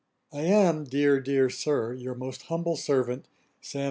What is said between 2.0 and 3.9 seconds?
most humble servant, 'SAM.